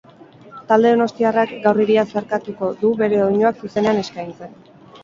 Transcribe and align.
Talde 0.71 0.93
donostiarrak 0.93 1.53
gaur 1.67 1.83
hiria 1.85 2.07
zeharkatuko 2.15 2.73
du 2.83 2.95
bere 3.05 3.25
doinuak 3.25 3.65
zuzenean 3.67 4.07
eskaintzen. 4.07 4.61